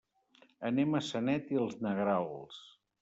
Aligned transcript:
Anem 0.69 0.95
a 0.99 1.03
Sanet 1.09 1.53
i 1.57 1.59
els 1.65 1.77
Negrals. 1.89 2.63